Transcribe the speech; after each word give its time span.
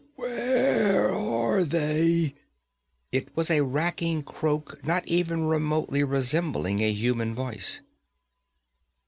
'Where 0.15 1.13
are 1.13 1.61
they?' 1.63 2.33
It 3.11 3.37
was 3.37 3.51
a 3.51 3.61
racking 3.61 4.23
croak 4.23 4.83
not 4.83 5.07
even 5.07 5.43
remotely 5.45 6.03
resembling 6.03 6.79
a 6.79 6.91
human 6.91 7.35
voice. 7.35 7.81